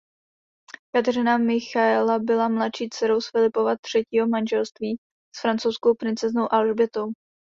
Kateřina 0.95 1.37
Michaela 1.37 2.19
byla 2.19 2.49
mladší 2.49 2.89
dcerou 2.89 3.21
z 3.21 3.29
Filipova 3.29 3.75
třetího 3.77 4.27
manželství 4.27 4.97
s 5.37 5.41
francouzskou 5.41 5.93
princeznou 5.95 6.53
Alžbětou. 6.53 7.11